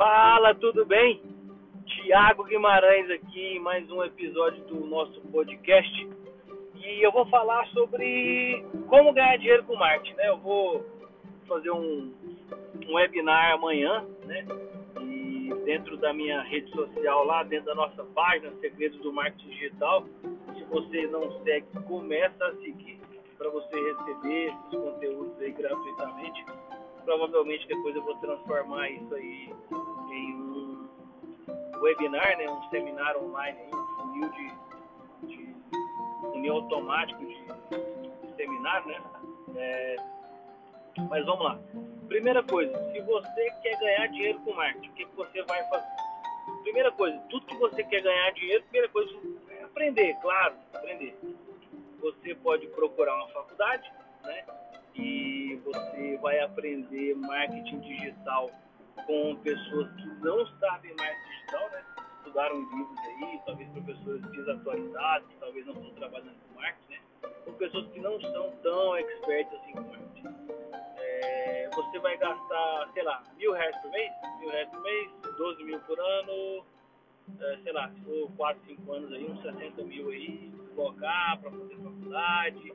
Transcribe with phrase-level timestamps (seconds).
[0.00, 1.20] Fala, tudo bem?
[1.84, 6.08] Tiago Guimarães aqui, mais um episódio do nosso podcast.
[6.74, 10.28] E eu vou falar sobre como ganhar dinheiro com marketing, né?
[10.30, 10.82] Eu vou
[11.46, 12.14] fazer um,
[12.88, 14.46] um webinar amanhã, né?
[15.02, 20.06] E dentro da minha rede social lá, dentro da nossa página Segredos do Marketing Digital,
[20.54, 22.98] se você não segue, começa a seguir
[23.36, 26.46] para você receber esses conteúdos aí gratuitamente.
[27.04, 29.54] Provavelmente depois eu vou transformar isso aí
[30.10, 30.88] em um
[31.80, 34.52] webinar, né, um seminário online, um funil de,
[36.42, 39.00] de automático de, de seminário, né?
[39.56, 39.96] É,
[41.08, 41.58] mas vamos lá.
[42.08, 45.86] Primeira coisa, se você quer ganhar dinheiro com marketing, o que, que você vai fazer?
[46.62, 49.10] Primeira coisa, tudo que você quer ganhar dinheiro, primeira coisa
[49.50, 51.16] é aprender, claro, aprender.
[52.00, 53.90] Você pode procurar uma faculdade,
[54.24, 54.44] né?
[55.64, 58.50] Você vai aprender marketing digital
[59.06, 61.84] com pessoas que não sabem marketing digital, né?
[62.18, 67.00] Estudaram livros aí, talvez professores desatualizados, talvez não estão trabalhando com marketing, né?
[67.44, 70.36] Com pessoas que não são tão expertas assim com marketing.
[70.96, 75.64] É, você vai gastar, sei lá, mil reais por mês, mil reais por mês, 12
[75.64, 76.64] mil por ano,
[77.38, 81.50] é, sei lá, se for 4, 5 anos aí, uns 60 mil aí, colocar para
[81.50, 82.72] fazer faculdade,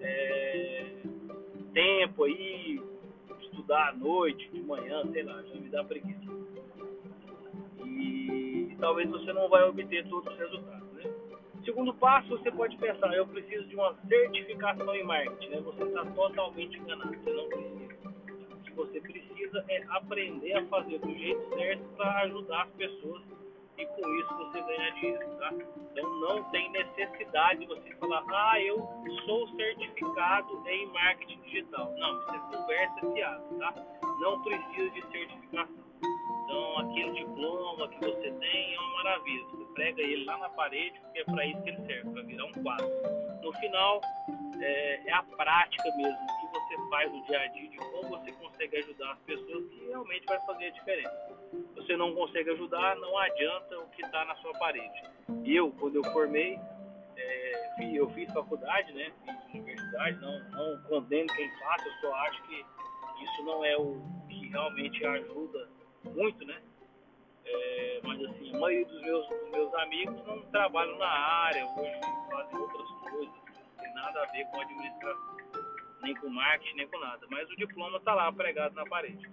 [0.00, 1.05] é,
[1.76, 2.80] tempo aí,
[3.42, 6.24] estudar à noite, de manhã, sei lá, já me dá preguiça.
[7.84, 11.02] E, e talvez você não vai obter todos os resultados, né?
[11.66, 15.60] Segundo passo, você pode pensar, eu preciso de uma certificação em marketing, né?
[15.60, 18.08] Você está totalmente enganado, você não precisa.
[18.52, 23.22] O que você precisa é aprender a fazer do jeito certo para ajudar as pessoas
[23.78, 25.52] e com isso você ganhar dinheiro, tá?
[25.92, 28.78] Então não tem necessidade de você falar, ah, eu
[29.24, 31.92] sou certificado em marketing digital.
[31.98, 33.74] Não, isso é conversa fiada, tá?
[34.20, 35.86] Não precisa de certificação.
[36.44, 39.44] Então aquele diploma que você tem é uma maravilha.
[39.44, 42.44] Você prega ele lá na parede porque é para isso que ele serve, para virar
[42.44, 42.88] um quadro.
[43.42, 44.00] No final
[44.60, 48.32] é, é a prática mesmo, que você faz no dia a dia, de como você
[48.32, 51.25] consegue ajudar as pessoas que realmente vai fazer a diferença
[51.86, 55.02] você não consegue ajudar, não adianta o que está na sua parede.
[55.44, 56.58] Eu, quando eu formei,
[57.16, 62.42] é, eu fiz faculdade, né, fiz universidade, não, não condeno quem faça, eu só acho
[62.44, 62.64] que
[63.22, 65.68] isso não é o que realmente ajuda
[66.04, 66.60] muito, né?
[67.44, 72.00] É, mas assim, a maioria dos meus, dos meus amigos não trabalham na área, hoje
[72.28, 75.36] fazem outras coisas, não tem nada a ver com administração,
[76.02, 77.24] nem com marketing, nem com nada.
[77.30, 79.30] Mas o diploma está lá pregado na parede.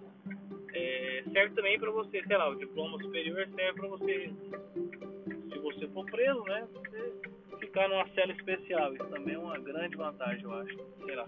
[0.74, 4.30] É, serve também para você, sei lá, o diploma superior serve para você,
[5.52, 7.14] se você for preso, né, você
[7.74, 8.94] ficar numa cela especial.
[8.94, 10.76] Isso também é uma grande vantagem, eu acho.
[11.04, 11.26] Sei lá.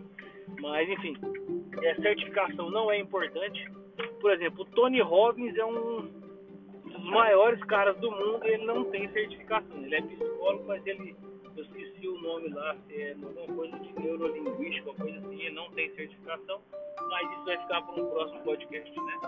[0.60, 1.16] Mas, enfim,
[1.82, 3.68] é, certificação não é importante.
[4.20, 6.08] Por exemplo, o Tony Robbins é um
[6.84, 9.84] dos maiores caras do mundo e ele não tem certificação.
[9.84, 11.16] Ele é psicólogo, mas ele,
[12.26, 16.60] nome lá, é alguma coisa de neurolinguística, uma coisa assim, não tem certificação
[17.08, 19.20] mas isso vai ficar para um próximo podcast, né?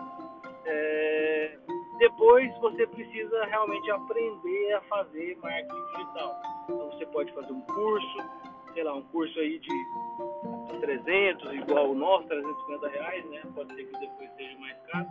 [0.64, 1.58] É,
[1.98, 6.42] depois você precisa realmente aprender a fazer marketing digital.
[6.64, 8.19] Então você pode fazer um curso,
[8.75, 13.42] sei lá, um curso aí de 300, igual o nosso, 350 reais, né?
[13.54, 15.06] Pode ser que depois seja mais caro.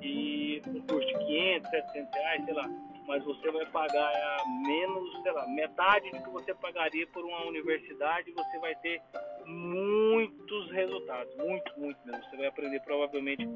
[0.00, 2.70] E um curso de 500, 700 reais, sei lá.
[3.12, 8.32] Mas você vai pagar menos, sei lá, metade do que você pagaria por uma universidade.
[8.32, 9.02] Você vai ter
[9.44, 12.24] muitos resultados, muito, muito mesmo.
[12.24, 13.46] Você vai aprender provavelmente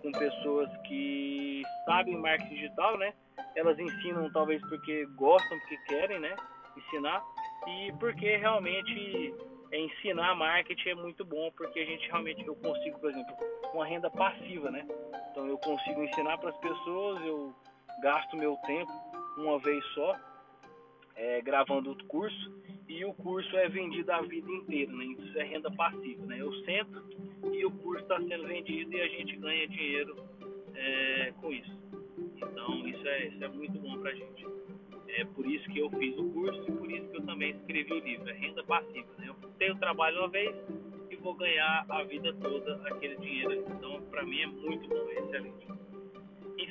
[0.00, 3.12] com pessoas que sabem marketing digital, né?
[3.54, 6.34] Elas ensinam talvez porque gostam, porque querem, né?
[6.74, 7.22] Ensinar
[7.68, 9.34] e porque realmente
[9.70, 13.36] ensinar marketing é muito bom, porque a gente realmente eu consigo, por exemplo,
[13.74, 14.86] uma renda passiva, né?
[15.30, 17.54] Então eu consigo ensinar para as pessoas, eu
[18.02, 18.92] gasto meu tempo
[19.38, 20.18] uma vez só
[21.14, 22.52] é, gravando o curso
[22.88, 25.04] e o curso é vendido a vida inteira, né?
[25.04, 26.40] Isso é renda passiva, né?
[26.40, 27.02] Eu sento
[27.52, 30.16] e o curso está sendo vendido e a gente ganha dinheiro
[30.74, 31.78] é, com isso.
[32.36, 34.46] Então isso é, isso é muito bom para a gente.
[35.08, 37.92] É por isso que eu fiz o curso e por isso que eu também escrevi
[37.92, 38.28] o livro.
[38.28, 39.28] É renda passiva, né?
[39.28, 40.54] Eu tenho trabalho uma vez
[41.08, 43.64] e vou ganhar a vida toda aquele dinheiro.
[43.70, 45.91] Então para mim é muito bom, é excelente.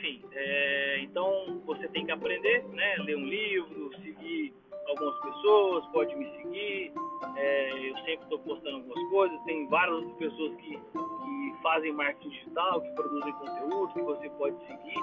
[0.02, 2.96] Enfim, é, então você tem que aprender, né?
[3.06, 4.52] Ler um livro, seguir
[4.88, 6.92] algumas pessoas, pode me seguir.
[7.38, 9.40] É, eu sempre estou postando algumas coisas.
[9.44, 14.98] Tem várias pessoas que, que fazem marketing digital, que produzem conteúdo, que você pode seguir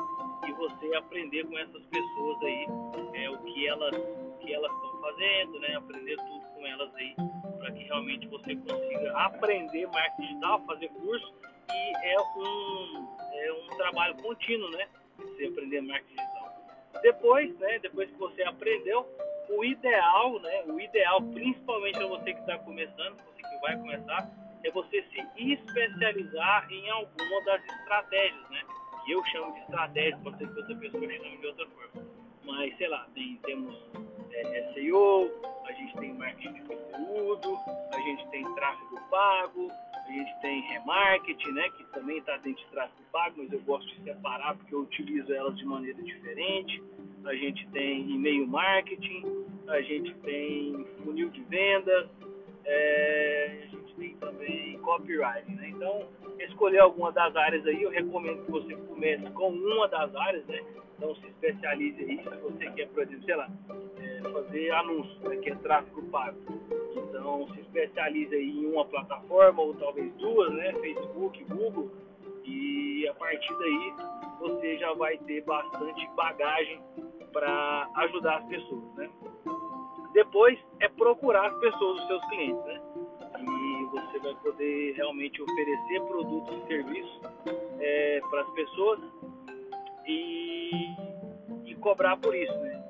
[0.49, 2.67] e você aprender com essas pessoas aí
[3.15, 3.95] é, o que elas
[4.41, 5.77] que elas estão fazendo, né?
[5.77, 7.15] Aprender tudo com elas aí
[7.61, 11.35] para que realmente você consiga aprender marketing digital, fazer curso
[11.71, 14.89] e é um é um trabalho contínuo, né?
[15.19, 16.49] você aprender marketing digital.
[17.03, 19.07] Depois, né, depois que você aprendeu,
[19.49, 24.31] o ideal, né, o ideal, principalmente para você que está começando, você que vai começar,
[24.65, 28.63] é você se especializar em alguma das estratégias, né?
[29.05, 32.09] Que eu chamo de estratégia, pode ser que outra pessoa chame de outra forma.
[32.45, 33.77] Mas, sei lá, tem, temos
[34.33, 35.31] é, SEO,
[35.65, 37.57] a gente tem marketing de conteúdo,
[37.95, 39.71] a gente tem tráfego pago,
[40.19, 44.03] gente tem remarketing, né, que também está dentro de tráfego pago, mas eu gosto de
[44.03, 46.83] separar porque eu utilizo elas de maneira diferente.
[47.25, 52.09] A gente tem e-mail marketing, a gente tem funil de vendas,
[52.65, 55.69] é, a gente tem também copywriting, né?
[55.69, 60.47] Então, escolher alguma das áreas aí, eu recomendo que você comece com uma das áreas,
[60.47, 60.61] né?
[60.97, 63.49] Então, se especialize aí, se você quer, por exemplo, sei lá,
[63.99, 66.39] é, fazer anúncios, né, que é tráfego pago.
[67.09, 70.73] Então, se especialize aí em uma plataforma ou talvez duas, né?
[70.75, 71.91] Facebook, Google,
[72.45, 73.95] e a partir daí
[74.41, 76.81] você já vai ter bastante bagagem
[77.33, 79.11] para ajudar as pessoas, né?
[80.13, 82.81] Depois é procurar as pessoas, os seus clientes, né?
[83.41, 87.21] E você vai poder realmente oferecer produtos e serviços
[87.81, 89.01] é, para as pessoas
[90.07, 90.71] e,
[91.67, 92.85] e cobrar por isso, né?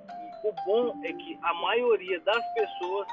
[0.45, 3.07] O bom é que a maioria das pessoas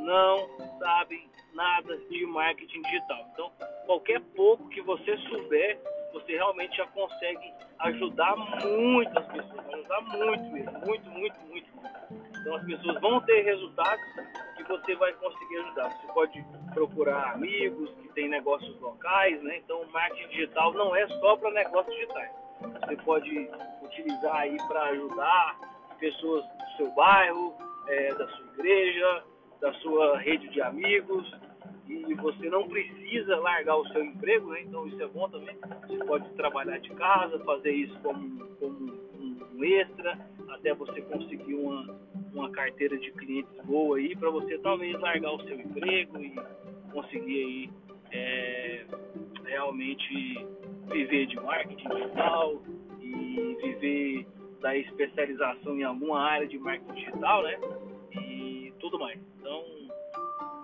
[0.00, 0.48] não
[0.78, 3.26] sabem nada de marketing digital.
[3.32, 3.52] Então,
[3.86, 5.78] qualquer pouco que você souber,
[6.12, 11.70] você realmente já consegue ajudar muitas pessoas, ajudar muito mesmo, muito, muito, muito.
[12.40, 14.04] Então as pessoas vão ter resultados
[14.56, 15.90] que você vai conseguir ajudar.
[15.90, 16.44] Você pode
[16.74, 19.58] procurar amigos que têm negócios locais, né?
[19.58, 22.30] Então o marketing digital não é só para negócios digitais.
[22.60, 23.50] Você pode
[23.82, 25.58] utilizar aí para ajudar
[25.98, 27.54] pessoas do seu bairro,
[27.88, 29.24] é, da sua igreja,
[29.60, 31.30] da sua rede de amigos,
[31.88, 34.62] e você não precisa largar o seu emprego, né?
[34.62, 35.56] então isso é bom também.
[35.88, 38.92] Você pode trabalhar de casa, fazer isso como, como
[39.60, 40.18] um extra,
[40.48, 41.98] até você conseguir uma,
[42.32, 46.34] uma carteira de clientes boa aí, para você talvez largar o seu emprego e
[46.92, 47.70] conseguir aí
[48.12, 48.84] é,
[49.44, 50.46] realmente
[50.86, 52.62] viver de marketing digital
[53.00, 54.26] e viver
[54.60, 57.58] da especialização em alguma área de marketing digital, né?
[58.90, 59.20] Tudo mais.
[59.38, 59.64] Então,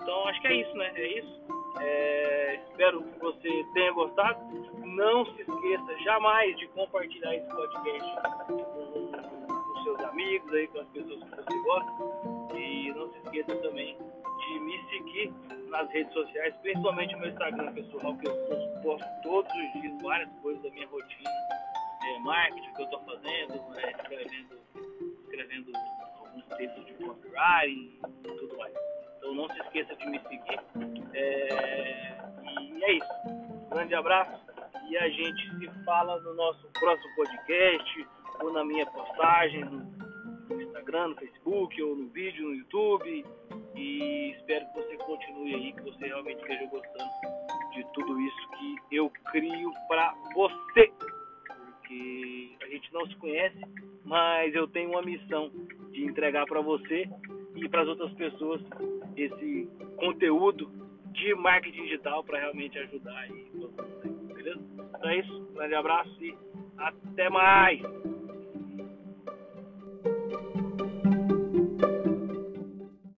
[0.02, 0.92] então acho que é isso, né?
[0.96, 1.40] É isso.
[1.80, 4.40] É, espero que você tenha gostado.
[4.84, 8.14] Não se esqueça jamais de compartilhar esse podcast
[8.46, 12.56] com, com seus amigos, aí, com as pessoas que você gosta.
[12.58, 15.32] E não se esqueça também de me seguir
[15.68, 20.30] nas redes sociais, principalmente no meu Instagram pessoal, que eu posto todos os dias várias
[20.40, 21.30] coisas da minha rotina,
[22.04, 24.58] é, marketing que eu estou fazendo, é, escrevendo,
[25.22, 25.72] escrevendo
[26.56, 28.74] textos de copywriting e tudo mais.
[29.18, 30.60] Então não se esqueça de me seguir.
[31.14, 32.16] É...
[32.60, 33.68] E é isso.
[33.70, 34.46] Grande abraço
[34.88, 38.06] e a gente se fala no nosso próximo podcast
[38.40, 43.24] ou na minha postagem no Instagram, no Facebook ou no vídeo no YouTube.
[43.74, 47.10] E espero que você continue aí, que você realmente esteja gostando
[47.72, 50.92] de tudo isso que eu crio para você.
[51.48, 53.60] Porque a gente não se conhece,
[54.04, 55.50] mas eu tenho uma missão
[55.96, 57.08] de entregar para você
[57.56, 58.60] e para as outras pessoas
[59.16, 59.66] esse
[59.96, 60.70] conteúdo
[61.12, 63.72] de marketing digital para realmente ajudar aí todo
[64.04, 64.60] mundo, beleza?
[64.98, 66.36] Então é isso, um grande abraço e
[66.76, 67.80] até mais!